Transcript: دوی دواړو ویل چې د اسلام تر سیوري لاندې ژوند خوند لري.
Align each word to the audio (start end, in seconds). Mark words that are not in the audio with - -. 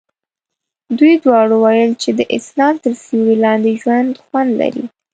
دوی 0.97 1.13
دواړو 1.23 1.55
ویل 1.63 1.91
چې 2.01 2.09
د 2.19 2.21
اسلام 2.37 2.75
تر 2.83 2.93
سیوري 3.03 3.35
لاندې 3.45 3.71
ژوند 3.81 4.11
خوند 4.25 4.51
لري. 4.61 4.85